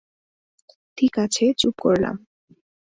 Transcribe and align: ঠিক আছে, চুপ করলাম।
ঠিক 0.97 1.13
আছে, 1.17 1.45
চুপ 1.57 1.75
করলাম। 1.81 2.15